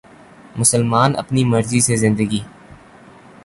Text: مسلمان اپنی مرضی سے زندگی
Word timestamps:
مسلمان 0.55 1.15
اپنی 1.17 1.43
مرضی 1.43 1.79
سے 1.81 1.95
زندگی 1.95 2.39